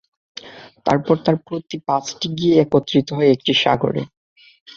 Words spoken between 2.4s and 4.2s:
একত্রিত হয় একটি সাগরে।